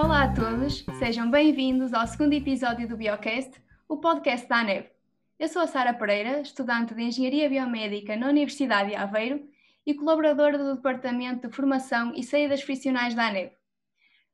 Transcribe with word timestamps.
Olá 0.00 0.22
a 0.22 0.32
todos, 0.32 0.86
sejam 1.00 1.28
bem-vindos 1.28 1.92
ao 1.92 2.06
segundo 2.06 2.32
episódio 2.32 2.86
do 2.86 2.96
Biocast, 2.96 3.60
o 3.88 3.96
podcast 3.96 4.48
da 4.48 4.60
ANEV. 4.60 4.86
Eu 5.40 5.48
sou 5.48 5.60
a 5.60 5.66
Sara 5.66 5.92
Pereira, 5.92 6.40
estudante 6.40 6.94
de 6.94 7.02
Engenharia 7.02 7.50
Biomédica 7.50 8.14
na 8.14 8.28
Universidade 8.28 8.90
de 8.90 8.94
Aveiro 8.94 9.44
e 9.84 9.92
colaboradora 9.94 10.56
do 10.56 10.76
Departamento 10.76 11.48
de 11.48 11.52
Formação 11.52 12.12
e 12.14 12.22
Saídas 12.22 12.62
Profissionais 12.62 13.12
da 13.12 13.26
ANEV. 13.26 13.50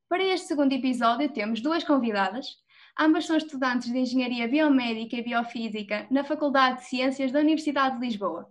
Para 0.07 0.23
este 0.23 0.49
segundo 0.49 0.75
episódio 0.75 1.33
temos 1.33 1.63
duas 1.63 1.83
convidadas, 1.83 2.59
ambas 3.01 3.25
são 3.25 3.35
estudantes 3.35 3.91
de 3.91 3.97
Engenharia 3.97 4.47
Biomédica 4.47 5.17
e 5.17 5.23
Biofísica 5.23 6.07
na 6.11 6.25
Faculdade 6.25 6.81
de 6.81 6.89
Ciências 6.89 7.33
da 7.33 7.41
Universidade 7.41 7.99
de 7.99 8.05
Lisboa. 8.05 8.51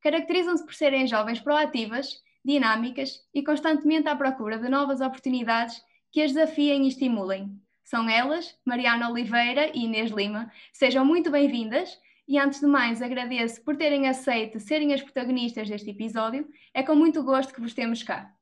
Caracterizam-se 0.00 0.64
por 0.64 0.74
serem 0.74 1.08
jovens 1.08 1.40
proativas, 1.40 2.22
dinâmicas 2.44 3.18
e 3.34 3.42
constantemente 3.42 4.06
à 4.06 4.14
procura 4.14 4.60
de 4.60 4.68
novas 4.68 5.00
oportunidades 5.00 5.84
que 6.16 6.22
as 6.22 6.32
desafiem 6.32 6.84
e 6.86 6.88
estimulem. 6.88 7.60
São 7.84 8.08
elas, 8.08 8.58
Mariana 8.64 9.10
Oliveira 9.10 9.70
e 9.74 9.84
Inês 9.84 10.10
Lima. 10.10 10.50
Sejam 10.72 11.04
muito 11.04 11.30
bem-vindas 11.30 12.00
e, 12.26 12.38
antes 12.38 12.58
de 12.58 12.66
mais, 12.66 13.02
agradeço 13.02 13.62
por 13.62 13.76
terem 13.76 14.08
aceito 14.08 14.58
serem 14.58 14.94
as 14.94 15.02
protagonistas 15.02 15.68
deste 15.68 15.90
episódio. 15.90 16.48
É 16.72 16.82
com 16.82 16.94
muito 16.94 17.22
gosto 17.22 17.52
que 17.52 17.60
vos 17.60 17.74
temos 17.74 18.02
cá. 18.02 18.32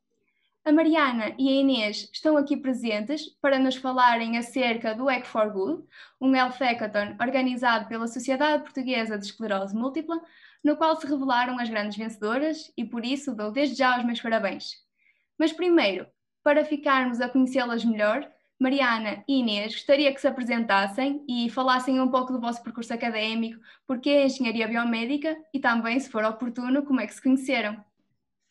A 0.65 0.71
Mariana 0.71 1.35
e 1.37 1.49
a 1.49 1.53
Inês 1.63 2.09
estão 2.13 2.37
aqui 2.37 2.57
presentes 2.57 3.27
para 3.43 3.59
nos 3.59 3.75
falarem 3.75 4.39
acerca 4.39 4.95
do 4.95 5.11
Egg 5.11 5.27
for 5.27 5.51
Good, 5.51 5.83
um 6.21 6.33
health 6.33 6.61
hackathon 6.61 7.17
organizado 7.21 7.89
pela 7.89 8.07
Sociedade 8.07 8.63
Portuguesa 8.63 9.19
de 9.19 9.25
Esclerose 9.25 9.75
Múltipla, 9.75 10.23
no 10.63 10.77
qual 10.77 10.95
se 10.95 11.09
revelaram 11.09 11.59
as 11.59 11.69
grandes 11.69 11.99
vencedoras 11.99 12.73
e 12.77 12.85
por 12.85 13.05
isso 13.05 13.35
dou 13.35 13.51
desde 13.51 13.75
já 13.75 13.99
os 13.99 14.05
meus 14.05 14.21
parabéns. 14.21 14.75
Mas 15.37 15.53
primeiro, 15.53 16.07
para 16.45 16.65
ficarmos 16.65 17.23
a 17.23 17.29
conhecê-las 17.29 17.83
melhor, 17.85 18.31
Mariana 18.61 19.25
e 19.27 19.41
Inês, 19.41 19.73
gostaria 19.73 20.13
que 20.13 20.21
se 20.21 20.29
apresentassem 20.29 21.25
e 21.27 21.49
falassem 21.51 21.99
um 22.01 22.09
pouco 22.09 22.33
do 22.33 22.41
vosso 22.41 22.63
percurso 22.63 22.93
académico, 22.93 23.61
porque 23.87 24.11
é 24.11 24.27
engenharia 24.27 24.69
biomédica 24.69 25.37
e 25.53 25.59
também, 25.59 25.99
se 25.99 26.11
for 26.11 26.23
oportuno, 26.23 26.85
como 26.85 27.01
é 27.01 27.07
que 27.07 27.15
se 27.15 27.23
conheceram. 27.23 27.83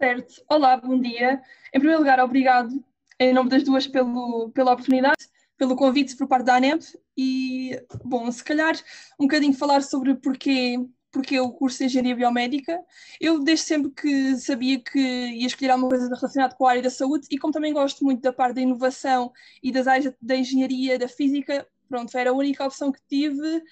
Certo. 0.01 0.43
Olá, 0.49 0.75
bom 0.75 0.99
dia. 0.99 1.39
Em 1.71 1.79
primeiro 1.79 1.99
lugar, 1.99 2.19
obrigado 2.19 2.83
em 3.19 3.31
nome 3.31 3.49
das 3.49 3.63
duas 3.63 3.87
pelo, 3.87 4.49
pela 4.49 4.73
oportunidade, 4.73 5.29
pelo 5.55 5.75
convite 5.75 6.17
por 6.17 6.27
parte 6.27 6.45
da 6.45 6.55
ANEP 6.55 6.83
e, 7.15 7.79
bom, 8.03 8.29
se 8.31 8.43
calhar 8.43 8.75
um 9.19 9.25
bocadinho 9.25 9.53
falar 9.53 9.83
sobre 9.83 10.15
porquê 10.15 10.77
porque 11.13 11.39
o 11.39 11.51
curso 11.51 11.77
de 11.77 11.85
Engenharia 11.85 12.15
Biomédica, 12.15 12.83
eu 13.21 13.41
desde 13.43 13.67
sempre 13.67 13.91
que 13.91 14.35
sabia 14.35 14.79
que 14.79 14.99
ia 14.99 15.45
escolher 15.45 15.69
alguma 15.69 15.89
coisa 15.89 16.07
relacionada 16.07 16.55
com 16.55 16.65
a 16.65 16.71
área 16.71 16.81
da 16.81 16.89
saúde 16.89 17.27
e 17.29 17.37
como 17.37 17.53
também 17.53 17.71
gosto 17.71 18.03
muito 18.03 18.19
da 18.19 18.33
parte 18.33 18.55
da 18.55 18.61
inovação 18.61 19.31
e 19.61 19.71
das 19.71 19.85
áreas 19.85 20.11
da 20.19 20.35
engenharia, 20.35 20.97
da 20.97 21.07
física, 21.07 21.67
pronto, 21.87 22.17
era 22.17 22.31
a 22.31 22.33
única 22.33 22.65
opção 22.65 22.91
que 22.91 22.99
tive 23.07 23.63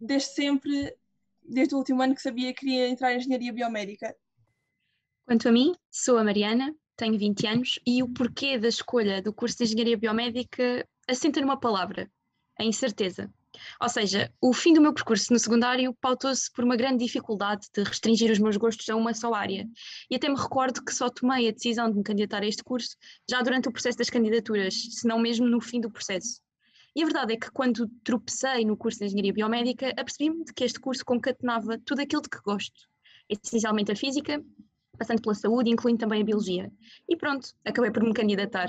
desde 0.00 0.30
sempre, 0.30 0.92
desde 1.40 1.72
o 1.72 1.78
último 1.78 2.02
ano 2.02 2.16
que 2.16 2.20
sabia 2.20 2.52
que 2.52 2.60
queria 2.60 2.88
entrar 2.88 3.14
em 3.14 3.18
Engenharia 3.18 3.52
Biomédica. 3.52 4.16
Quanto 5.24 5.48
a 5.48 5.52
mim, 5.52 5.76
sou 5.88 6.18
a 6.18 6.24
Mariana, 6.24 6.74
tenho 6.96 7.16
20 7.16 7.46
anos 7.46 7.78
e 7.86 8.02
o 8.02 8.08
porquê 8.08 8.58
da 8.58 8.66
escolha 8.66 9.22
do 9.22 9.32
curso 9.32 9.58
de 9.58 9.64
Engenharia 9.64 9.96
Biomédica 9.96 10.84
assenta 11.06 11.40
numa 11.40 11.60
palavra, 11.60 12.10
a 12.58 12.64
incerteza. 12.64 13.32
Ou 13.80 13.88
seja, 13.88 14.32
o 14.40 14.52
fim 14.52 14.72
do 14.72 14.80
meu 14.80 14.92
percurso 14.92 15.32
no 15.32 15.38
secundário 15.38 15.94
pautou-se 16.00 16.50
por 16.52 16.64
uma 16.64 16.76
grande 16.76 17.04
dificuldade 17.04 17.66
de 17.74 17.82
restringir 17.82 18.30
os 18.30 18.38
meus 18.38 18.56
gostos 18.56 18.88
a 18.88 18.96
uma 18.96 19.14
só 19.14 19.34
área. 19.34 19.68
E 20.10 20.16
até 20.16 20.28
me 20.28 20.36
recordo 20.36 20.84
que 20.84 20.94
só 20.94 21.08
tomei 21.08 21.48
a 21.48 21.52
decisão 21.52 21.90
de 21.90 21.96
me 21.96 22.02
candidatar 22.02 22.42
a 22.42 22.46
este 22.46 22.62
curso 22.62 22.96
já 23.28 23.42
durante 23.42 23.68
o 23.68 23.72
processo 23.72 23.98
das 23.98 24.10
candidaturas, 24.10 24.74
se 24.74 25.06
não 25.06 25.18
mesmo 25.18 25.46
no 25.46 25.60
fim 25.60 25.80
do 25.80 25.90
processo. 25.90 26.40
E 26.94 27.02
a 27.02 27.06
verdade 27.06 27.34
é 27.34 27.36
que 27.36 27.50
quando 27.50 27.88
tropecei 28.02 28.64
no 28.64 28.76
curso 28.76 28.98
de 28.98 29.06
Engenharia 29.06 29.32
Biomédica, 29.32 29.90
apercebi-me 29.90 30.44
de 30.44 30.52
que 30.52 30.64
este 30.64 30.80
curso 30.80 31.04
concatenava 31.04 31.78
tudo 31.78 32.00
aquilo 32.00 32.22
de 32.22 32.28
que 32.28 32.40
gosto. 32.40 32.88
Essencialmente 33.28 33.92
a 33.92 33.96
física, 33.96 34.42
passando 34.98 35.22
pela 35.22 35.34
saúde, 35.34 35.70
incluindo 35.70 36.00
também 36.00 36.22
a 36.22 36.24
biologia. 36.24 36.72
E 37.08 37.16
pronto, 37.16 37.54
acabei 37.64 37.90
por 37.90 38.02
me 38.02 38.12
candidatar. 38.12 38.68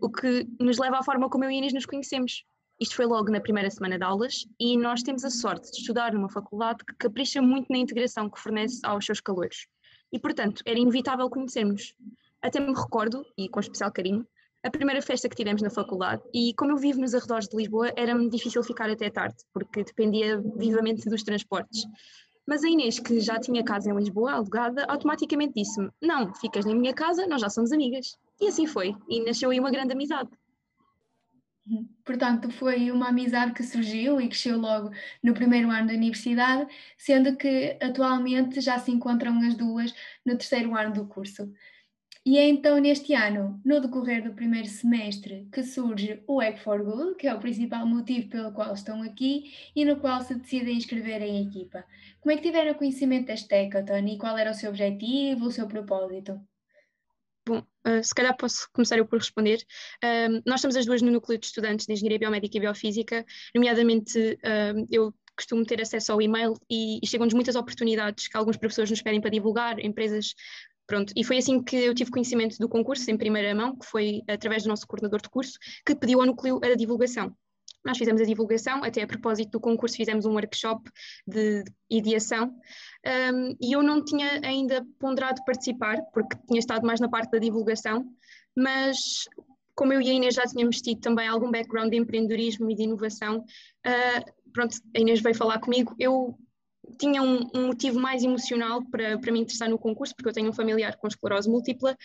O 0.00 0.10
que 0.10 0.46
nos 0.60 0.78
leva 0.78 0.98
à 0.98 1.02
forma 1.02 1.30
como 1.30 1.44
eu 1.44 1.50
e 1.50 1.56
Inês 1.56 1.72
nos 1.72 1.86
conhecemos. 1.86 2.44
Isto 2.80 2.96
foi 2.96 3.04
logo 3.04 3.30
na 3.30 3.40
primeira 3.40 3.68
semana 3.68 3.98
de 3.98 4.04
aulas 4.04 4.46
e 4.58 4.74
nós 4.76 5.02
temos 5.02 5.22
a 5.22 5.30
sorte 5.30 5.70
de 5.70 5.78
estudar 5.78 6.14
numa 6.14 6.30
faculdade 6.30 6.82
que 6.82 6.94
capricha 6.94 7.42
muito 7.42 7.70
na 7.70 7.76
integração 7.76 8.30
que 8.30 8.40
fornece 8.40 8.80
aos 8.82 9.04
seus 9.04 9.20
calores. 9.20 9.66
E, 10.10 10.18
portanto, 10.18 10.62
era 10.64 10.78
inevitável 10.78 11.28
conhecermos. 11.28 11.94
Até 12.40 12.58
me 12.58 12.72
recordo, 12.72 13.22
e 13.36 13.50
com 13.50 13.60
especial 13.60 13.92
carinho, 13.92 14.26
a 14.62 14.70
primeira 14.70 15.02
festa 15.02 15.28
que 15.28 15.36
tivemos 15.36 15.60
na 15.60 15.68
faculdade 15.68 16.22
e 16.34 16.54
como 16.54 16.72
eu 16.72 16.76
vivo 16.78 17.00
nos 17.00 17.14
arredores 17.14 17.48
de 17.48 17.56
Lisboa 17.56 17.92
era-me 17.96 18.30
difícil 18.30 18.62
ficar 18.62 18.88
até 18.88 19.10
tarde, 19.10 19.36
porque 19.52 19.84
dependia 19.84 20.42
vivamente 20.56 21.08
dos 21.08 21.22
transportes. 21.22 21.84
Mas 22.46 22.64
a 22.64 22.68
Inês, 22.68 22.98
que 22.98 23.20
já 23.20 23.38
tinha 23.38 23.62
casa 23.62 23.90
em 23.90 23.94
Lisboa 23.94 24.32
alugada, 24.32 24.84
automaticamente 24.88 25.52
disse-me: 25.54 25.90
Não, 26.02 26.34
ficas 26.34 26.64
na 26.64 26.74
minha 26.74 26.92
casa, 26.92 27.26
nós 27.26 27.40
já 27.40 27.48
somos 27.48 27.72
amigas. 27.72 28.16
E 28.40 28.48
assim 28.48 28.66
foi, 28.66 28.94
e 29.08 29.22
nasceu 29.22 29.50
aí 29.50 29.60
uma 29.60 29.70
grande 29.70 29.92
amizade. 29.92 30.30
Portanto, 32.04 32.50
foi 32.50 32.90
uma 32.90 33.08
amizade 33.08 33.52
que 33.52 33.62
surgiu 33.62 34.20
e 34.20 34.28
cresceu 34.28 34.58
logo 34.58 34.90
no 35.22 35.34
primeiro 35.34 35.70
ano 35.70 35.88
da 35.88 35.94
universidade, 35.94 36.66
sendo 36.98 37.36
que 37.36 37.76
atualmente 37.80 38.60
já 38.60 38.78
se 38.78 38.90
encontram 38.90 39.38
as 39.46 39.54
duas 39.54 39.92
no 40.24 40.36
terceiro 40.36 40.74
ano 40.76 40.92
do 40.94 41.06
curso. 41.06 41.52
E 42.26 42.38
é 42.38 42.48
então 42.48 42.78
neste 42.78 43.14
ano, 43.14 43.60
no 43.64 43.80
decorrer 43.80 44.22
do 44.24 44.34
primeiro 44.34 44.68
semestre, 44.68 45.48
que 45.52 45.62
surge 45.64 46.22
o 46.26 46.42
Egg 46.42 46.60
for 46.60 46.82
Good, 46.84 47.16
que 47.16 47.26
é 47.28 47.34
o 47.34 47.40
principal 47.40 47.86
motivo 47.86 48.28
pelo 48.30 48.52
qual 48.52 48.74
estão 48.74 49.02
aqui 49.02 49.52
e 49.76 49.84
no 49.84 49.96
qual 50.00 50.22
se 50.22 50.34
decidem 50.36 50.76
inscrever 50.78 51.22
em 51.22 51.46
equipa. 51.46 51.84
Como 52.20 52.32
é 52.32 52.36
que 52.36 52.42
tiveram 52.42 52.74
conhecimento 52.74 53.26
deste 53.28 53.54
hackathon 53.54 54.06
e 54.08 54.18
qual 54.18 54.38
era 54.38 54.50
o 54.52 54.54
seu 54.54 54.70
objetivo, 54.70 55.46
o 55.46 55.52
seu 55.52 55.68
propósito? 55.68 56.40
Bom, 57.50 57.64
uh, 57.84 58.04
se 58.04 58.14
calhar 58.14 58.36
posso 58.36 58.68
começar 58.72 58.96
eu 58.96 59.04
por 59.04 59.18
responder. 59.18 59.58
Uh, 60.04 60.40
nós 60.46 60.60
estamos 60.60 60.76
as 60.76 60.86
duas 60.86 61.02
no 61.02 61.10
núcleo 61.10 61.36
de 61.36 61.46
estudantes 61.46 61.84
de 61.84 61.92
Engenharia 61.92 62.20
Biomédica 62.20 62.56
e 62.56 62.60
Biofísica, 62.60 63.26
nomeadamente 63.52 64.18
uh, 64.20 64.86
eu 64.88 65.12
costumo 65.36 65.64
ter 65.64 65.80
acesso 65.82 66.12
ao 66.12 66.22
e-mail 66.22 66.54
e, 66.70 67.00
e 67.02 67.06
chegam-nos 67.08 67.34
muitas 67.34 67.56
oportunidades 67.56 68.28
que 68.28 68.36
alguns 68.36 68.56
professores 68.56 68.88
nos 68.88 69.02
pedem 69.02 69.20
para 69.20 69.30
divulgar, 69.30 69.80
empresas 69.80 70.34
Pronto, 70.86 71.12
e 71.16 71.22
foi 71.22 71.38
assim 71.38 71.62
que 71.62 71.76
eu 71.76 71.94
tive 71.94 72.10
conhecimento 72.10 72.56
do 72.58 72.68
concurso 72.68 73.08
em 73.10 73.16
primeira 73.16 73.54
mão, 73.54 73.76
que 73.76 73.86
foi 73.86 74.22
através 74.28 74.64
do 74.64 74.68
nosso 74.68 74.88
coordenador 74.88 75.20
de 75.22 75.28
curso, 75.28 75.56
que 75.86 75.94
pediu 75.94 76.20
ao 76.20 76.26
núcleo 76.26 76.60
a 76.64 76.74
divulgação. 76.74 77.32
Nós 77.84 77.96
fizemos 77.96 78.20
a 78.20 78.24
divulgação, 78.24 78.82
até 78.84 79.02
a 79.02 79.06
propósito 79.06 79.52
do 79.52 79.60
concurso 79.60 79.96
fizemos 79.96 80.26
um 80.26 80.32
workshop 80.32 80.90
de 81.26 81.64
ideação 81.88 82.52
um, 83.06 83.56
e 83.60 83.72
eu 83.72 83.82
não 83.82 84.04
tinha 84.04 84.40
ainda 84.44 84.86
ponderado 84.98 85.42
participar, 85.44 86.02
porque 86.12 86.36
tinha 86.46 86.58
estado 86.58 86.86
mais 86.86 87.00
na 87.00 87.08
parte 87.08 87.30
da 87.30 87.38
divulgação, 87.38 88.04
mas 88.56 89.26
como 89.74 89.92
eu 89.92 90.02
e 90.02 90.10
a 90.10 90.12
Inês 90.12 90.34
já 90.34 90.44
tínhamos 90.44 90.82
tido 90.82 91.00
também 91.00 91.26
algum 91.26 91.50
background 91.50 91.90
de 91.90 91.96
empreendedorismo 91.96 92.70
e 92.70 92.74
de 92.74 92.82
inovação, 92.82 93.38
uh, 93.38 94.50
pronto, 94.52 94.76
a 94.94 95.00
Inês 95.00 95.20
veio 95.20 95.34
falar 95.34 95.58
comigo, 95.58 95.94
eu 95.98 96.38
tinha 96.98 97.22
um, 97.22 97.48
um, 97.54 97.66
motivo 97.68 97.98
mais 97.98 98.22
emocional 98.22 98.84
para, 98.90 99.18
para 99.18 99.32
me 99.32 99.40
interessar 99.40 99.70
no 99.70 99.78
concurso, 99.78 100.14
porque 100.14 100.28
eu 100.28 100.32
tenho 100.32 100.50
um 100.50 100.52
familiar 100.52 100.96
com 100.96 101.06
esclerose 101.06 101.48
múltipla, 101.48 101.96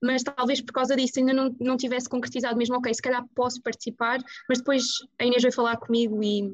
mas 0.00 0.22
talvez 0.22 0.60
por 0.60 0.72
causa 0.72 0.94
disso 0.94 1.18
ainda 1.18 1.32
não, 1.32 1.56
não 1.58 1.76
tivesse 1.76 2.08
concretizado 2.08 2.56
mesmo, 2.56 2.76
ok, 2.76 2.92
se 2.92 3.02
calhar 3.02 3.26
posso 3.34 3.60
participar, 3.62 4.20
mas 4.48 4.58
depois 4.58 4.84
a 5.18 5.24
Inês 5.24 5.42
veio 5.42 5.54
falar 5.54 5.76
comigo 5.78 6.22
e, 6.22 6.52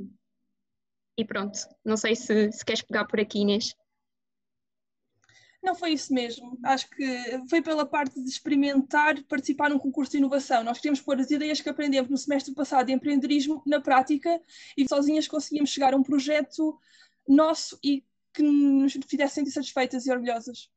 e 1.19 1.25
pronto. 1.25 1.59
Não 1.84 1.97
sei 1.97 2.15
se, 2.17 2.53
se 2.53 2.65
queres 2.65 2.82
pegar 2.82 3.05
por 3.05 3.21
aqui, 3.21 3.41
Inês. 3.41 3.75
Não 5.62 5.75
foi 5.75 5.93
isso 5.93 6.12
mesmo. 6.12 6.59
Acho 6.65 6.88
que 6.88 7.04
foi 7.48 7.61
pela 7.61 7.85
parte 7.85 8.20
de 8.20 8.29
experimentar 8.29 9.23
participar 9.25 9.69
num 9.69 9.79
concurso 9.79 10.12
de 10.12 10.19
inovação. 10.19 10.64
Nós 10.64 10.79
queríamos 10.79 11.00
pôr 11.00 11.20
as 11.20 11.31
ideias 11.31 11.61
que 11.61 11.69
aprendemos 11.69 12.11
no 12.11 12.17
semestre 12.17 12.55
passado 12.55 12.87
de 12.87 12.93
empreendedorismo 12.93 13.62
na 13.67 13.81
prática 13.81 14.40
e 14.76 14.88
sozinhas 14.88 15.29
conseguíamos 15.29 15.70
chegar 15.70 15.93
a 15.93 15.96
um 15.96 16.02
projeto 16.02 16.79
nosso 17.29 17.79
e 17.85 18.05
que 18.32 18.43
nos 18.43 18.94
fizesse 19.06 19.35
sentir 19.35 19.50
satisfeitas 19.50 20.06
e 20.06 20.11
orgulhosas. 20.11 20.70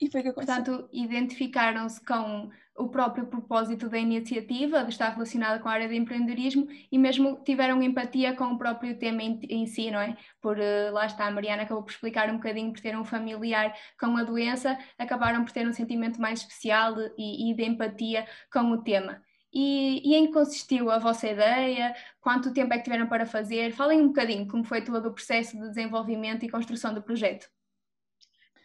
E 0.00 0.10
foi 0.10 0.20
o 0.20 0.22
que 0.22 0.28
aconteceu. 0.28 0.62
Portanto, 0.62 0.88
identificaram-se 0.92 2.04
com 2.04 2.50
o 2.76 2.88
próprio 2.88 3.26
propósito 3.26 3.88
da 3.88 3.98
iniciativa, 3.98 4.84
de 4.84 4.90
estar 4.90 5.08
relacionada 5.10 5.58
com 5.58 5.68
a 5.68 5.72
área 5.72 5.88
de 5.88 5.96
empreendedorismo 5.96 6.68
e 6.90 6.96
mesmo 6.96 7.42
tiveram 7.44 7.82
empatia 7.82 8.34
com 8.34 8.44
o 8.44 8.58
próprio 8.58 8.96
tema 8.96 9.22
em, 9.22 9.40
em 9.48 9.66
si, 9.66 9.90
não 9.90 10.00
é? 10.00 10.16
Por 10.40 10.56
uh, 10.56 10.92
lá 10.92 11.06
está, 11.06 11.26
a 11.26 11.30
Mariana 11.30 11.64
acabou 11.64 11.82
por 11.82 11.90
explicar 11.90 12.30
um 12.30 12.34
bocadinho, 12.34 12.72
por 12.72 12.80
ter 12.80 12.96
um 12.96 13.04
familiar 13.04 13.76
com 13.98 14.16
a 14.16 14.22
doença, 14.22 14.78
acabaram 14.96 15.44
por 15.44 15.52
ter 15.52 15.66
um 15.66 15.72
sentimento 15.72 16.20
mais 16.20 16.40
especial 16.40 16.94
e, 17.16 17.50
e 17.50 17.54
de 17.54 17.64
empatia 17.64 18.26
com 18.52 18.70
o 18.70 18.82
tema. 18.82 19.20
E, 19.52 20.02
e, 20.04 20.14
em 20.14 20.26
que 20.26 20.32
consistiu 20.32 20.90
a 20.90 20.98
vossa 20.98 21.26
ideia? 21.26 21.96
Quanto 22.20 22.52
tempo 22.52 22.72
é 22.72 22.76
que 22.76 22.84
tiveram 22.84 23.08
para 23.08 23.26
fazer? 23.26 23.72
Falem 23.72 24.02
um 24.02 24.08
bocadinho 24.08 24.46
como 24.46 24.62
foi 24.62 24.84
todo 24.84 25.08
o 25.08 25.12
processo 25.12 25.56
de 25.58 25.68
desenvolvimento 25.68 26.44
e 26.44 26.50
construção 26.50 26.92
do 26.92 27.02
projeto. 27.02 27.48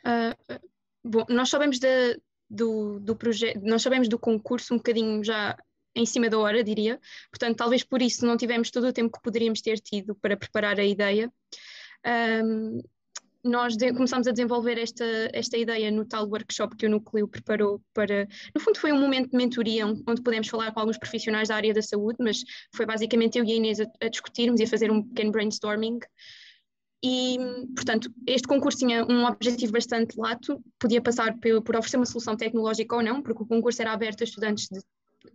Uh, 0.06 0.73
bom, 1.13 1.25
nós 1.30 1.50
sabemos 1.50 1.80
do, 2.50 3.00
do 3.00 3.15
projeto, 3.15 3.62
nós 3.63 3.81
sabemos 3.81 4.07
do 4.07 4.19
concurso 4.19 4.74
um 4.74 4.77
bocadinho 4.77 5.24
já 5.24 5.57
em 5.95 6.06
cima 6.06 6.30
da 6.30 6.38
hora, 6.39 6.63
diria. 6.63 7.00
Portanto, 7.31 7.57
talvez 7.57 7.83
por 7.83 8.01
isso 8.01 8.25
não 8.25 8.36
tivemos 8.36 8.71
todo 8.71 8.88
o 8.88 8.94
tempo 8.94 9.15
que 9.15 9.24
poderíamos 9.24 9.62
ter 9.62 9.80
tido 9.80 10.15
para 10.15 10.36
preparar 10.36 10.80
a 10.80 10.83
ideia. 10.83 11.31
Um, 12.44 12.81
nós 13.44 13.75
de, 13.75 13.92
começámos 13.92 14.25
a 14.25 14.31
desenvolver 14.31 14.77
esta, 14.77 15.06
esta 15.33 15.57
ideia 15.57 15.92
no 15.92 16.06
tal 16.06 16.27
workshop 16.27 16.77
que 16.77 16.86
o 16.86 16.89
Núcleo 16.89 17.27
preparou 17.27 17.81
para. 17.94 18.27
No 18.56 18.62
fundo, 18.62 18.80
foi 18.80 18.92
um 18.92 19.00
momento 19.00 19.31
de 19.31 19.38
mentoria 19.38 19.86
onde 19.86 20.21
pudemos 20.21 20.48
falar 20.48 20.71
com 20.71 20.80
alguns 20.80 20.98
profissionais 20.98 21.50
da 21.50 21.56
área 21.56 21.74
da 21.74 21.81
saúde, 21.81 22.18
mas 22.19 22.44
foi 22.74 22.86
basicamente 22.86 23.38
eu 23.38 23.44
e 23.44 23.51
a 23.51 23.56
Inês 23.56 23.80
a, 23.81 23.86
a 24.01 24.07
discutirmos 24.07 24.62
e 24.62 24.63
a 24.63 24.68
fazer 24.68 24.89
um 24.89 25.04
pequeno 25.04 25.31
brainstorming. 25.31 26.00
E, 27.03 27.38
portanto, 27.75 28.09
este 28.25 28.47
concurso 28.47 28.79
tinha 28.79 29.05
um 29.05 29.25
objetivo 29.25 29.73
bastante 29.73 30.17
lato, 30.17 30.63
podia 30.79 31.01
passar 31.01 31.38
por, 31.38 31.61
por 31.61 31.75
oferecer 31.75 31.97
uma 31.97 32.05
solução 32.05 32.38
tecnológica 32.38 32.95
ou 32.95 33.03
não, 33.03 33.21
porque 33.21 33.44
o 33.44 33.45
concurso 33.45 33.81
era 33.81 33.91
aberto 33.91 34.21
a 34.21 34.23
estudantes 34.23 34.69
de 34.69 34.79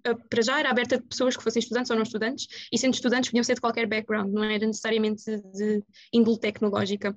para 0.03 0.43
já 0.43 0.59
era 0.59 0.71
aberta 0.71 0.97
a 0.97 1.03
pessoas 1.03 1.37
que 1.37 1.43
fossem 1.43 1.61
estudantes 1.61 1.91
ou 1.91 1.97
não 1.97 2.03
estudantes, 2.03 2.47
e 2.73 2.79
sendo 2.79 2.95
estudantes 2.95 3.31
podiam 3.31 3.45
ser 3.45 3.55
de 3.55 3.61
qualquer 3.61 3.87
background, 3.87 4.33
não 4.33 4.45
era 4.45 4.67
necessariamente 4.67 5.25
de 5.25 5.83
índole 6.13 6.39
tecnológica. 6.39 7.17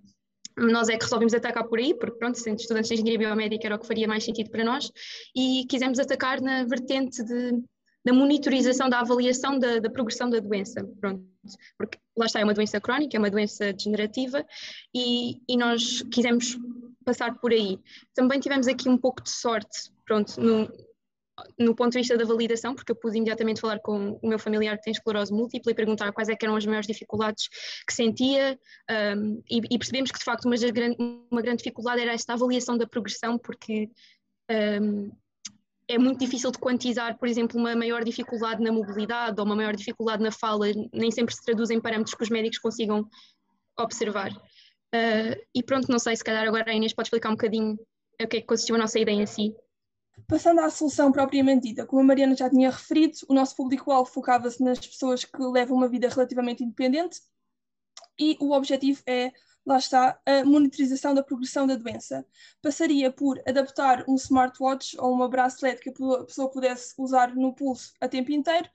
Nós 0.58 0.90
é 0.90 0.98
que 0.98 1.04
resolvemos 1.04 1.34
atacar 1.34 1.66
por 1.66 1.80
aí, 1.80 1.94
porque 1.94 2.18
pronto, 2.18 2.38
sendo 2.38 2.60
estudantes 2.60 2.90
de 2.90 2.96
engenharia 2.96 3.20
biomédica 3.20 3.68
era 3.68 3.76
o 3.76 3.80
que 3.80 3.88
faria 3.88 4.08
mais 4.08 4.24
sentido 4.24 4.50
para 4.50 4.64
nós, 4.64 4.92
e 5.36 5.66
quisemos 5.68 6.00
atacar 6.00 6.42
na 6.42 6.66
vertente 6.66 7.24
de, 7.24 7.52
da 8.04 8.14
monitorização, 8.14 8.90
da 8.90 9.00
avaliação 9.00 9.58
da, 9.58 9.80
da, 9.80 9.90
progressão 9.90 10.30
da 10.30 10.40
doença, 10.40 10.84
pronto, 11.00 11.24
porque 11.78 11.98
lá 12.18 12.26
está, 12.26 12.40
é 12.40 12.44
uma 12.44 12.54
doença 12.54 12.80
crónica, 12.80 13.16
é 13.16 13.20
uma 13.20 13.30
doença 13.30 13.74
degenerativa, 13.74 14.46
e, 14.94 15.42
e 15.48 15.58
nós 15.58 16.02
quisemos 16.12 16.58
passar 17.06 17.40
por 17.40 17.52
aí. 17.52 17.80
Também 18.14 18.40
tivemos 18.40 18.68
aqui 18.68 18.90
um 18.90 18.98
pouco 18.98 19.24
de 19.24 19.32
sorte, 19.32 19.92
pronto, 20.06 20.40
no, 20.40 20.70
no 21.58 21.76
ponto 21.76 21.92
de 21.92 22.00
vista 22.00 22.18
da 22.18 22.26
validação, 22.26 22.76
porque 22.76 22.92
eu 22.92 22.96
pude 22.96 23.18
imediatamente 23.18 23.62
falar 23.62 23.80
com 23.80 24.20
o 24.22 24.28
meu 24.28 24.40
familiar 24.40 24.78
que 24.78 24.84
tem 24.84 24.92
esclerose 24.92 25.34
múltipla 25.34 25.72
e 25.72 25.76
perguntar 25.76 26.12
quais 26.12 26.30
é 26.30 26.36
eram 26.42 26.56
as 26.56 26.66
maiores 26.66 26.88
dificuldades 26.88 27.48
que 27.88 27.94
sentia 27.94 28.60
um, 29.16 29.42
e, 29.50 29.62
e, 29.70 29.78
percebemos 29.78 30.12
que 30.12 30.20
de 30.20 30.26
facto 30.26 30.46
uma, 30.46 30.56
uma, 31.32 31.42
grande 31.42 31.58
dificuldade 31.58 32.02
era 32.02 32.14
esta 32.14 32.34
avaliação 32.34 32.78
da 32.78 32.88
progressão, 32.88 33.38
porque 33.38 33.90
um, 34.82 35.12
é 35.88 35.98
muito 35.98 36.20
difícil 36.20 36.52
de 36.52 36.58
quantizar, 36.58 37.18
por 37.18 37.28
exemplo, 37.28 37.60
uma 37.60 37.76
maior 37.76 38.04
dificuldade 38.04 38.64
na 38.64 38.72
mobilidade 38.72 39.40
ou 39.40 39.46
uma 39.46 39.56
maior 39.56 39.76
dificuldade 39.76 40.24
na 40.24 40.32
fala, 40.32 40.68
nem 40.94 41.12
sempre 41.12 41.36
se 41.36 41.44
traduz 41.44 41.70
em 41.70 41.82
parâmetros 41.82 42.16
que 42.16 42.24
os 42.24 42.30
médicos 42.30 42.60
consigam 42.60 43.08
observar. 43.78 44.32
Uh, 44.94 45.36
e 45.56 45.64
pronto, 45.64 45.90
não 45.90 46.00
sei, 46.00 46.16
se 46.16 46.24
calhar 46.24 46.48
agora 46.48 46.70
a 46.70 46.74
Inês 46.74 46.94
pode 46.94 47.08
explicar 47.08 47.30
um 47.30 47.34
bocadinho 47.34 47.74
o 47.74 48.28
que 48.28 48.38
é 48.38 48.42
que 48.42 48.48
consistiu 48.48 48.76
a 48.76 48.80
nossa 48.80 49.00
ideia 49.00 49.22
em 49.22 49.26
si. 49.26 49.56
Passando 50.28 50.60
à 50.60 50.70
solução 50.70 51.12
propriamente 51.12 51.70
dita, 51.70 51.86
como 51.86 52.02
a 52.02 52.06
Mariana 52.06 52.36
já 52.36 52.50
tinha 52.50 52.70
referido, 52.70 53.18
o 53.28 53.34
nosso 53.34 53.56
público-alvo 53.56 54.12
focava-se 54.12 54.64
nas 54.64 54.80
pessoas 54.80 55.26
que 55.26 55.42
levam 55.42 55.78
uma 55.78 55.88
vida 55.88 56.08
relativamente 56.08 56.64
independente 56.64 57.20
e 58.20 58.38
o 58.40 58.52
objetivo 58.52 59.02
é, 59.08 59.32
lá 59.66 59.78
está, 59.78 60.20
a 60.26 60.44
monitorização 60.44 61.14
da 61.14 61.24
progressão 61.24 61.68
da 61.68 61.76
doença. 61.76 62.26
Passaria 62.62 63.12
por 63.12 63.42
adaptar 63.48 64.04
um 64.08 64.16
smartwatch 64.16 64.98
ou 65.00 65.14
uma 65.14 65.30
bracelet 65.30 65.80
que 65.80 65.90
a 65.90 66.24
pessoa 66.24 66.50
pudesse 66.50 66.94
usar 66.98 67.36
no 67.36 67.54
pulso 67.54 67.94
a 68.02 68.08
tempo 68.08 68.32
inteiro 68.32 68.70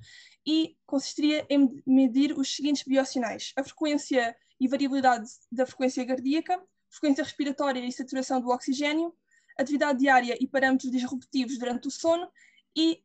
e 0.46 0.76
consistiria 0.86 1.44
em 1.50 1.82
medir 1.86 2.38
os 2.38 2.54
seguintes 2.54 2.84
biosinais: 2.84 3.52
a 3.56 3.64
frequência 3.64 4.36
e 4.60 4.68
variabilidade 4.68 5.28
da 5.50 5.66
frequência 5.66 6.06
cardíaca, 6.06 6.62
frequência 6.88 7.24
respiratória 7.24 7.80
e 7.80 7.92
saturação 7.92 8.40
do 8.40 8.48
oxigênio, 8.48 9.14
atividade 9.58 9.98
diária 9.98 10.36
e 10.40 10.46
parâmetros 10.46 10.90
disruptivos 10.90 11.58
durante 11.58 11.88
o 11.88 11.90
sono 11.90 12.30
e 12.74 13.02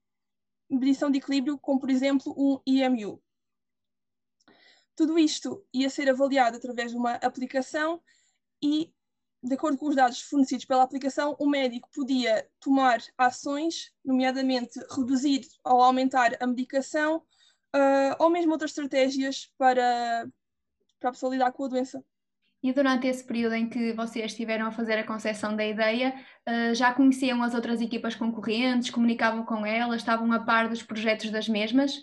medição 0.70 1.10
de 1.10 1.18
equilíbrio, 1.18 1.58
como 1.58 1.80
por 1.80 1.90
exemplo 1.90 2.34
um 2.38 2.62
IMU. 2.66 3.22
Tudo 5.02 5.18
isto 5.18 5.66
ia 5.74 5.90
ser 5.90 6.08
avaliado 6.12 6.58
através 6.58 6.92
de 6.92 6.96
uma 6.96 7.14
aplicação 7.14 8.00
e, 8.62 8.94
de 9.42 9.56
acordo 9.56 9.76
com 9.76 9.88
os 9.88 9.96
dados 9.96 10.22
fornecidos 10.22 10.64
pela 10.64 10.84
aplicação, 10.84 11.36
o 11.40 11.50
médico 11.50 11.90
podia 11.92 12.48
tomar 12.60 13.02
ações, 13.18 13.92
nomeadamente 14.06 14.80
reduzir 14.96 15.42
ou 15.66 15.82
aumentar 15.82 16.38
a 16.40 16.46
medicação 16.46 17.18
uh, 17.76 18.16
ou 18.20 18.30
mesmo 18.30 18.52
outras 18.52 18.70
estratégias 18.70 19.52
para, 19.58 20.30
para 21.00 21.10
a 21.10 21.14
pessoa 21.14 21.32
lidar 21.32 21.52
com 21.52 21.66
a 21.66 21.70
doença. 21.70 22.06
E 22.62 22.72
durante 22.72 23.08
esse 23.08 23.24
período 23.24 23.56
em 23.56 23.68
que 23.68 23.94
vocês 23.94 24.26
estiveram 24.28 24.68
a 24.68 24.72
fazer 24.72 25.00
a 25.00 25.08
concepção 25.08 25.56
da 25.56 25.66
ideia, 25.66 26.14
uh, 26.48 26.76
já 26.76 26.94
conheciam 26.94 27.42
as 27.42 27.56
outras 27.56 27.82
equipas 27.82 28.14
concorrentes, 28.14 28.92
comunicavam 28.92 29.44
com 29.46 29.66
elas, 29.66 30.02
estavam 30.02 30.32
a 30.32 30.40
par 30.42 30.70
dos 30.70 30.84
projetos 30.84 31.32
das 31.32 31.50
mesmas? 31.50 31.98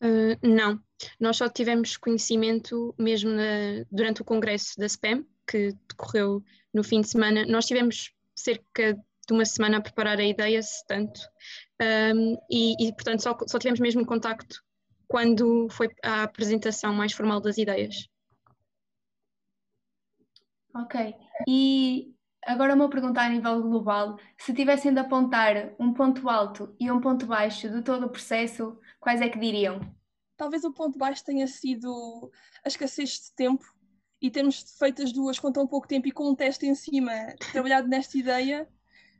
Uh, 0.00 0.38
não, 0.40 0.80
nós 1.20 1.36
só 1.36 1.48
tivemos 1.48 1.96
conhecimento 1.96 2.94
mesmo 2.98 3.30
na, 3.30 3.84
durante 3.90 4.22
o 4.22 4.24
congresso 4.24 4.78
da 4.78 4.88
SPAM, 4.88 5.24
que 5.46 5.72
decorreu 5.88 6.42
no 6.72 6.82
fim 6.82 7.00
de 7.00 7.08
semana. 7.08 7.44
Nós 7.46 7.66
tivemos 7.66 8.12
cerca 8.34 8.94
de 8.94 9.32
uma 9.32 9.44
semana 9.44 9.78
a 9.78 9.80
preparar 9.80 10.18
a 10.18 10.24
ideia, 10.24 10.62
se 10.62 10.86
tanto, 10.86 11.20
um, 12.14 12.36
e, 12.50 12.88
e, 12.88 12.92
portanto 12.92 13.22
só, 13.22 13.36
só 13.46 13.58
tivemos 13.58 13.80
mesmo 13.80 14.06
contacto 14.06 14.62
quando 15.08 15.68
foi 15.70 15.88
a 16.02 16.24
apresentação 16.24 16.92
mais 16.92 17.12
formal 17.12 17.40
das 17.40 17.58
ideias. 17.58 18.08
Ok. 20.74 21.14
E 21.48 22.14
agora 22.44 22.74
uma 22.74 22.90
pergunta 22.90 23.20
a 23.20 23.28
nível 23.28 23.62
global. 23.62 24.18
Se 24.36 24.52
tivessem 24.52 24.92
de 24.92 25.00
apontar 25.00 25.72
um 25.78 25.92
ponto 25.92 26.28
alto 26.28 26.74
e 26.78 26.90
um 26.90 27.00
ponto 27.00 27.26
baixo 27.26 27.68
de 27.68 27.82
todo 27.82 28.06
o 28.06 28.10
processo, 28.10 28.78
quais 29.00 29.20
é 29.20 29.28
que 29.28 29.38
diriam? 29.38 29.80
Talvez 30.36 30.64
o 30.64 30.72
ponto 30.72 30.98
baixo 30.98 31.24
tenha 31.24 31.46
sido 31.46 32.30
a 32.64 32.68
escassez 32.68 33.10
de 33.10 33.34
tempo 33.34 33.64
e 34.20 34.30
termos 34.30 34.76
feito 34.78 35.02
as 35.02 35.12
duas 35.12 35.38
com 35.38 35.52
tão 35.52 35.66
pouco 35.66 35.86
tempo 35.86 36.08
e 36.08 36.12
com 36.12 36.30
um 36.30 36.34
teste 36.34 36.66
em 36.66 36.74
cima, 36.74 37.12
trabalhado 37.52 37.88
nesta 37.88 38.16
ideia. 38.18 38.68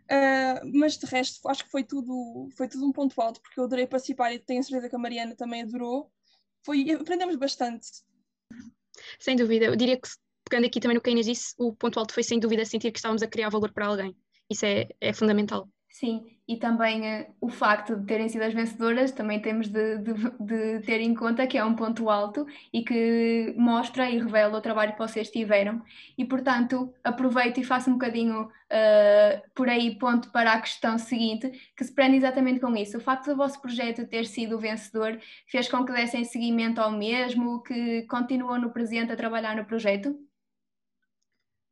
Uh, 0.04 0.78
mas 0.78 0.96
de 0.96 1.06
resto, 1.06 1.48
acho 1.48 1.64
que 1.64 1.70
foi 1.70 1.82
tudo, 1.82 2.48
foi 2.56 2.68
tudo 2.68 2.86
um 2.86 2.92
ponto 2.92 3.20
alto, 3.20 3.40
porque 3.40 3.58
eu 3.58 3.64
adorei 3.64 3.86
participar 3.86 4.32
e 4.32 4.38
tenho 4.38 4.62
certeza 4.62 4.88
que 4.88 4.94
a 4.94 4.98
Mariana 4.98 5.34
também 5.34 5.62
adorou. 5.62 6.10
Foi, 6.64 6.88
aprendemos 6.92 7.36
bastante. 7.36 7.88
Sem 9.18 9.36
dúvida, 9.36 9.66
eu 9.66 9.76
diria 9.76 10.00
que 10.00 10.08
pegando 10.48 10.66
aqui 10.66 10.78
também 10.78 10.94
no 10.94 11.00
que 11.00 11.10
a 11.10 11.12
Inês 11.12 11.26
disse, 11.26 11.54
o 11.58 11.74
ponto 11.74 11.98
alto 11.98 12.14
foi 12.14 12.22
sem 12.22 12.38
dúvida 12.38 12.64
sentir 12.64 12.92
que 12.92 12.98
estávamos 12.98 13.22
a 13.22 13.26
criar 13.26 13.48
valor 13.48 13.72
para 13.72 13.86
alguém. 13.86 14.16
Isso 14.48 14.64
é, 14.64 14.88
é 15.00 15.12
fundamental. 15.12 15.68
Sim, 15.98 16.26
e 16.46 16.58
também 16.58 17.22
uh, 17.22 17.26
o 17.40 17.48
facto 17.48 17.96
de 17.96 18.04
terem 18.04 18.28
sido 18.28 18.42
as 18.42 18.52
vencedoras, 18.52 19.12
também 19.12 19.40
temos 19.40 19.66
de, 19.68 19.96
de, 19.96 20.12
de, 20.38 20.80
ter 20.84 21.00
em 21.00 21.14
conta 21.14 21.46
que 21.46 21.56
é 21.56 21.64
um 21.64 21.74
ponto 21.74 22.10
alto 22.10 22.46
e 22.70 22.82
que 22.84 23.54
mostra 23.56 24.10
e 24.10 24.18
revela 24.18 24.58
o 24.58 24.60
trabalho 24.60 24.92
que 24.92 24.98
vocês 24.98 25.30
tiveram. 25.30 25.82
E, 26.18 26.22
portanto, 26.26 26.92
aproveito 27.02 27.60
e 27.60 27.64
faço 27.64 27.88
um 27.88 27.94
bocadinho 27.94 28.42
uh, 28.42 29.50
por 29.54 29.70
aí 29.70 29.98
ponto 29.98 30.30
para 30.30 30.52
a 30.52 30.60
questão 30.60 30.98
seguinte, 30.98 31.50
que 31.74 31.82
se 31.82 31.94
prende 31.94 32.16
exatamente 32.16 32.60
com 32.60 32.76
isso. 32.76 32.98
O 32.98 33.00
facto 33.00 33.28
do 33.30 33.36
vosso 33.36 33.58
projeto 33.62 34.06
ter 34.06 34.26
sido 34.26 34.58
vencedor 34.58 35.18
fez 35.46 35.66
com 35.66 35.82
que 35.82 35.92
dessem 35.94 36.24
seguimento 36.24 36.78
ao 36.78 36.90
mesmo, 36.92 37.62
que 37.62 38.02
continuam 38.02 38.60
no 38.60 38.70
presente 38.70 39.12
a 39.12 39.16
trabalhar 39.16 39.56
no 39.56 39.64
projeto? 39.64 40.14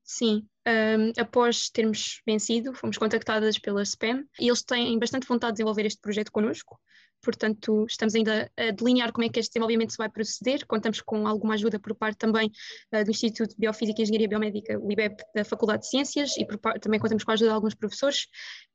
Sim, 0.06 0.46
um, 0.68 1.12
após 1.18 1.70
termos 1.70 2.20
vencido, 2.26 2.75
fomos 2.75 2.99
contactadas 2.99 3.58
pela 3.58 3.82
SPAM 3.82 4.25
e 4.38 4.49
eles 4.49 4.62
têm 4.62 4.99
bastante 4.99 5.26
vontade 5.26 5.52
de 5.52 5.56
desenvolver 5.56 5.87
este 5.87 6.00
projeto 6.00 6.30
connosco. 6.30 6.78
Portanto, 7.23 7.87
estamos 7.88 8.14
ainda 8.14 8.52
a 8.54 8.70
delinear 8.70 9.11
como 9.11 9.25
é 9.25 9.30
que 9.30 9.40
este 9.40 9.52
desenvolvimento 9.52 9.92
se 9.92 9.96
vai 9.96 10.11
proceder. 10.11 10.66
Contamos 10.66 11.00
com 11.00 11.26
alguma 11.26 11.54
ajuda 11.54 11.80
por 11.80 11.94
parte 11.94 12.18
também 12.18 12.50
uh, 12.94 13.02
do 13.02 13.11
Instituto 13.11 13.52
de 13.52 13.56
Biofísica 13.56 13.99
e 13.99 14.02
Engenharia 14.02 14.28
Biomédica, 14.28 14.78
o 14.78 14.92
IBEP, 14.92 15.25
da 15.34 15.42
Faculdade 15.42 15.84
de 15.84 15.88
Ciências, 15.88 16.37
e 16.37 16.44
por, 16.44 16.58
também 16.80 17.00
contamos 17.00 17.25
com 17.25 17.30
a 17.30 17.34
ajuda 17.34 17.49
de 17.49 17.54
alguns 17.54 17.75
professores. 17.75 18.26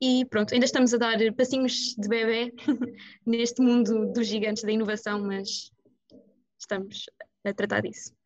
E 0.01 0.25
pronto, 0.25 0.51
ainda 0.51 0.65
estamos 0.65 0.95
a 0.95 0.97
dar 0.97 1.17
passinhos 1.35 1.95
de 1.95 2.09
bebê 2.09 2.51
neste 3.23 3.61
mundo 3.61 4.11
dos 4.11 4.25
gigantes 4.25 4.63
da 4.63 4.71
inovação, 4.71 5.21
mas 5.21 5.69
estamos 6.59 7.05
a 7.45 7.53
tratar 7.53 7.81
disso. 7.81 8.18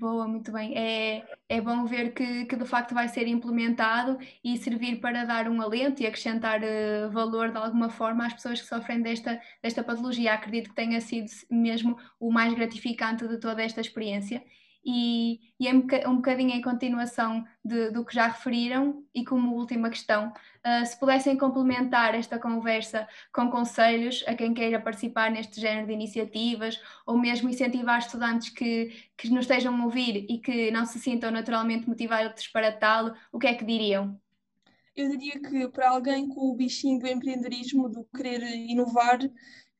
Boa, 0.00 0.26
muito 0.26 0.50
bem. 0.50 0.74
É, 0.78 1.26
é 1.46 1.60
bom 1.60 1.84
ver 1.84 2.14
que, 2.14 2.46
que 2.46 2.56
de 2.56 2.64
facto 2.64 2.94
vai 2.94 3.06
ser 3.06 3.26
implementado 3.28 4.18
e 4.42 4.56
servir 4.56 4.98
para 4.98 5.26
dar 5.26 5.46
um 5.46 5.60
alento 5.60 6.02
e 6.02 6.06
acrescentar 6.06 6.62
uh, 6.62 7.10
valor 7.10 7.50
de 7.50 7.58
alguma 7.58 7.90
forma 7.90 8.24
às 8.24 8.32
pessoas 8.32 8.62
que 8.62 8.66
sofrem 8.66 9.02
desta, 9.02 9.38
desta 9.62 9.84
patologia. 9.84 10.32
Acredito 10.32 10.70
que 10.70 10.74
tenha 10.74 11.02
sido 11.02 11.28
mesmo 11.50 11.98
o 12.18 12.32
mais 12.32 12.54
gratificante 12.54 13.28
de 13.28 13.38
toda 13.38 13.62
esta 13.62 13.82
experiência 13.82 14.42
e, 14.84 15.40
e 15.58 15.68
é 15.68 16.08
um 16.08 16.16
bocadinho 16.16 16.50
em 16.50 16.62
continuação 16.62 17.44
de, 17.64 17.90
do 17.90 18.04
que 18.04 18.14
já 18.14 18.26
referiram 18.28 19.04
e 19.14 19.24
como 19.24 19.54
última 19.56 19.90
questão, 19.90 20.28
uh, 20.28 20.86
se 20.86 20.98
pudessem 20.98 21.36
complementar 21.36 22.14
esta 22.14 22.38
conversa 22.38 23.06
com 23.32 23.50
conselhos 23.50 24.24
a 24.26 24.34
quem 24.34 24.54
queira 24.54 24.80
participar 24.80 25.30
neste 25.30 25.60
género 25.60 25.86
de 25.86 25.92
iniciativas 25.92 26.80
ou 27.06 27.18
mesmo 27.18 27.50
incentivar 27.50 27.98
estudantes 27.98 28.48
que, 28.48 29.10
que 29.16 29.28
nos 29.30 29.42
estejam 29.42 29.74
a 29.74 29.84
ouvir 29.84 30.26
e 30.28 30.38
que 30.38 30.70
não 30.70 30.86
se 30.86 30.98
sintam 30.98 31.30
naturalmente 31.30 31.88
motivados 31.88 32.48
para 32.48 32.72
tal, 32.72 33.14
o 33.30 33.38
que 33.38 33.46
é 33.46 33.54
que 33.54 33.64
diriam? 33.64 34.18
Eu 34.96 35.08
diria 35.08 35.40
que 35.40 35.68
para 35.68 35.90
alguém 35.90 36.28
com 36.28 36.50
o 36.50 36.56
bichinho 36.56 36.98
do 36.98 37.06
empreendedorismo, 37.06 37.88
do 37.88 38.04
querer 38.16 38.42
inovar, 38.42 39.18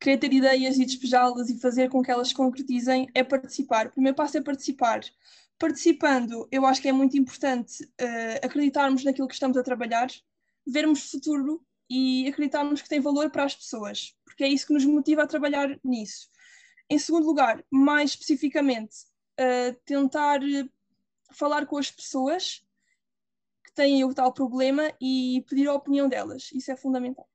querer 0.00 0.16
ter 0.16 0.33
ideias 0.33 0.78
e 0.78 0.87
despejá-las 0.87 1.50
e 1.50 1.61
fazer 1.61 1.90
com 1.90 2.02
que 2.02 2.11
elas 2.11 2.28
se 2.28 2.35
concretizem 2.35 3.09
é 3.14 3.23
participar. 3.23 3.88
O 3.88 3.90
primeiro 3.90 4.16
passo 4.16 4.38
é 4.38 4.40
participar. 4.40 5.00
Participando, 5.59 6.49
eu 6.50 6.64
acho 6.64 6.80
que 6.80 6.88
é 6.88 6.92
muito 6.92 7.19
importante 7.19 7.85
uh, 7.85 8.47
acreditarmos 8.47 9.04
naquilo 9.04 9.28
que 9.28 9.35
estamos 9.35 9.59
a 9.59 9.62
trabalhar, 9.62 10.09
vermos 10.66 11.11
futuro 11.11 11.62
e 11.88 12.26
acreditarmos 12.28 12.80
que 12.80 12.88
tem 12.88 12.99
valor 12.99 13.30
para 13.30 13.45
as 13.45 13.54
pessoas, 13.54 14.16
porque 14.25 14.42
é 14.42 14.49
isso 14.49 14.66
que 14.66 14.73
nos 14.73 14.87
motiva 14.87 15.23
a 15.23 15.26
trabalhar 15.26 15.78
nisso. 15.85 16.30
Em 16.88 16.99
segundo 16.99 17.26
lugar, 17.26 17.62
mais 17.71 18.11
especificamente, 18.11 18.97
uh, 19.38 19.78
tentar 19.85 20.40
falar 21.33 21.66
com 21.66 21.76
as 21.76 21.90
pessoas 21.90 22.64
que 23.62 23.75
têm 23.75 24.02
o 24.02 24.14
tal 24.14 24.33
problema 24.33 24.90
e 24.99 25.45
pedir 25.47 25.69
a 25.69 25.75
opinião 25.75 26.09
delas. 26.09 26.50
Isso 26.54 26.73
é 26.73 26.76
fundamental. 26.76 27.28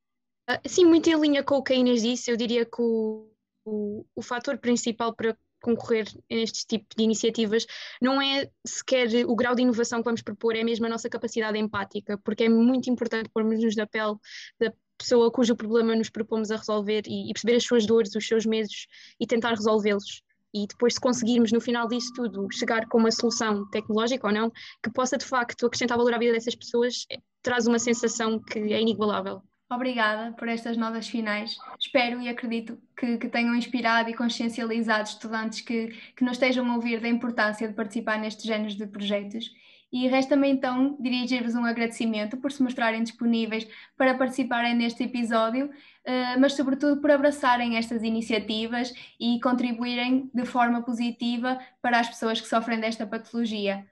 Ah, 0.47 0.61
sim, 0.67 0.85
muito 0.85 1.09
em 1.09 1.19
linha 1.19 1.43
com 1.43 1.55
o 1.55 1.63
que 1.63 1.73
a 1.73 1.75
Inês 1.75 2.01
disse, 2.03 2.29
eu 2.29 2.37
diria 2.37 2.65
que 2.65 2.79
o, 2.79 3.31
o, 3.65 4.05
o 4.15 4.21
fator 4.21 4.57
principal 4.59 5.15
para 5.15 5.35
concorrer 5.61 6.05
neste 6.29 6.67
tipo 6.67 6.85
de 6.95 7.03
iniciativas 7.03 7.65
não 7.99 8.21
é 8.21 8.51
sequer 8.65 9.25
o 9.25 9.35
grau 9.35 9.55
de 9.55 9.63
inovação 9.63 9.99
que 9.99 10.05
vamos 10.05 10.21
propor, 10.21 10.55
é 10.55 10.63
mesmo 10.63 10.85
a 10.85 10.89
nossa 10.89 11.09
capacidade 11.09 11.57
empática, 11.57 12.19
porque 12.19 12.43
é 12.43 12.49
muito 12.49 12.89
importante 12.91 13.29
pormos-nos 13.33 13.75
na 13.75 13.87
pele 13.87 14.15
da 14.59 14.71
pessoa 14.95 15.31
cujo 15.31 15.55
problema 15.55 15.95
nos 15.95 16.11
propomos 16.11 16.51
a 16.51 16.57
resolver 16.57 17.01
e, 17.07 17.31
e 17.31 17.33
perceber 17.33 17.55
as 17.55 17.63
suas 17.63 17.87
dores, 17.87 18.15
os 18.15 18.27
seus 18.27 18.45
medos 18.45 18.85
e 19.19 19.25
tentar 19.25 19.55
resolvê-los 19.55 20.21
e 20.53 20.67
depois 20.67 20.93
se 20.93 21.01
conseguirmos 21.01 21.51
no 21.51 21.59
final 21.59 21.87
disso 21.87 22.13
tudo 22.15 22.47
chegar 22.51 22.87
com 22.87 22.99
uma 22.99 23.11
solução 23.11 23.67
tecnológica 23.71 24.27
ou 24.27 24.33
não, 24.33 24.51
que 24.81 24.91
possa 24.93 25.17
de 25.17 25.25
facto 25.25 25.65
acrescentar 25.65 25.97
valor 25.97 26.13
à 26.13 26.17
vida 26.17 26.31
dessas 26.31 26.55
pessoas, 26.55 27.05
traz 27.41 27.67
uma 27.67 27.79
sensação 27.79 28.39
que 28.39 28.59
é 28.59 28.79
inigualável. 28.79 29.41
Obrigada 29.69 30.31
por 30.33 30.47
estas 30.47 30.77
notas 30.77 31.07
finais. 31.07 31.57
Espero 31.79 32.21
e 32.21 32.29
acredito 32.29 32.79
que, 32.95 33.17
que, 33.17 33.27
tenham 33.27 33.55
inspirado 33.55 34.09
e 34.09 34.13
consciencializado 34.13 35.09
estudantes 35.09 35.61
que, 35.61 35.87
que 36.15 36.23
nos 36.23 36.33
estejam 36.33 36.69
a 36.69 36.75
ouvir 36.75 36.99
da 37.01 37.07
importância 37.07 37.67
de 37.67 37.73
participar 37.73 38.19
nestes 38.19 38.45
géneros 38.45 38.75
de 38.75 38.85
projetos 38.85 39.51
e 39.91 40.07
resta-me 40.07 40.49
então 40.49 40.97
dirigir-vos 40.99 41.55
um 41.55 41.63
agradecimento 41.63 42.35
por 42.37 42.51
se 42.51 42.61
mostrarem 42.61 43.01
disponíveis 43.01 43.65
para 43.97 44.13
participarem 44.13 44.75
neste 44.75 45.03
episódio, 45.03 45.69
eh, 46.03 46.35
mas 46.37 46.53
sobretudo 46.53 46.99
por 46.99 47.11
abraçarem 47.11 47.77
estas 47.77 48.03
iniciativas 48.03 48.93
e 49.17 49.39
contribuírem 49.39 50.29
de 50.33 50.45
forma 50.45 50.83
positiva 50.83 51.59
para 51.81 51.99
as 51.99 52.09
pessoas 52.09 52.41
que 52.41 52.47
sofrem 52.47 52.79
desta 52.79 53.07
patologia. 53.07 53.85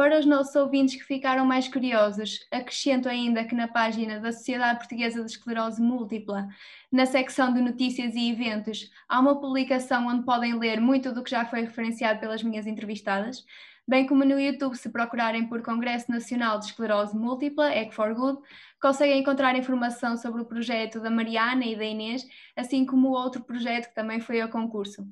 Para 0.00 0.18
os 0.18 0.24
nossos 0.24 0.56
ouvintes 0.56 0.96
que 0.96 1.04
ficaram 1.04 1.44
mais 1.44 1.68
curiosos, 1.68 2.40
acrescento 2.50 3.06
ainda 3.06 3.44
que 3.44 3.54
na 3.54 3.68
página 3.68 4.18
da 4.18 4.32
Sociedade 4.32 4.78
Portuguesa 4.78 5.22
de 5.22 5.30
Esclerose 5.30 5.82
Múltipla, 5.82 6.48
na 6.90 7.04
secção 7.04 7.52
de 7.52 7.60
notícias 7.60 8.14
e 8.14 8.30
eventos, 8.30 8.90
há 9.06 9.20
uma 9.20 9.38
publicação 9.38 10.06
onde 10.06 10.24
podem 10.24 10.58
ler 10.58 10.80
muito 10.80 11.12
do 11.12 11.22
que 11.22 11.30
já 11.30 11.44
foi 11.44 11.60
referenciado 11.60 12.18
pelas 12.18 12.42
minhas 12.42 12.66
entrevistadas 12.66 13.44
bem 13.86 14.06
como 14.06 14.24
no 14.24 14.40
YouTube, 14.40 14.76
se 14.76 14.88
procurarem 14.88 15.48
por 15.48 15.62
Congresso 15.62 16.10
Nacional 16.10 16.60
de 16.60 16.66
Esclerose 16.66 17.14
Múltipla, 17.14 17.74
Egg 17.74 17.92
for 17.92 18.14
Good, 18.14 18.38
conseguem 18.80 19.20
encontrar 19.20 19.58
informação 19.58 20.16
sobre 20.16 20.40
o 20.40 20.46
projeto 20.46 21.00
da 21.00 21.10
Mariana 21.10 21.66
e 21.66 21.76
da 21.76 21.84
Inês, 21.84 22.24
assim 22.56 22.86
como 22.86 23.08
outro 23.08 23.42
projeto 23.42 23.88
que 23.88 23.94
também 23.94 24.20
foi 24.20 24.40
ao 24.40 24.48
concurso. 24.48 25.04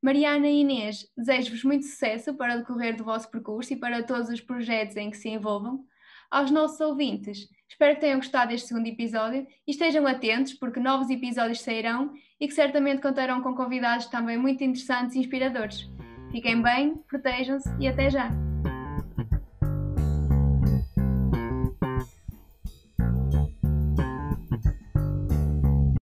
Mariana 0.00 0.48
e 0.48 0.60
Inês, 0.60 1.06
desejo-vos 1.16 1.64
muito 1.64 1.84
sucesso 1.84 2.34
para 2.34 2.54
o 2.54 2.58
decorrer 2.58 2.96
do 2.96 3.04
vosso 3.04 3.28
percurso 3.30 3.72
e 3.72 3.76
para 3.76 4.02
todos 4.02 4.28
os 4.28 4.40
projetos 4.40 4.96
em 4.96 5.10
que 5.10 5.16
se 5.16 5.28
envolvam. 5.28 5.84
Aos 6.30 6.50
nossos 6.50 6.80
ouvintes, 6.80 7.48
espero 7.68 7.94
que 7.94 8.02
tenham 8.02 8.18
gostado 8.18 8.50
deste 8.50 8.68
segundo 8.68 8.86
episódio 8.86 9.46
e 9.66 9.70
estejam 9.70 10.06
atentos 10.06 10.54
porque 10.54 10.78
novos 10.78 11.10
episódios 11.10 11.62
sairão 11.62 12.12
e 12.38 12.46
que 12.46 12.54
certamente 12.54 13.02
contarão 13.02 13.42
com 13.42 13.54
convidados 13.54 14.06
também 14.06 14.38
muito 14.38 14.62
interessantes 14.62 15.16
e 15.16 15.20
inspiradores. 15.20 15.90
Fiquem 16.30 16.62
bem, 16.62 16.96
protejam-se 17.08 17.68
e 17.80 17.88
até 17.88 18.10
já! 18.10 18.47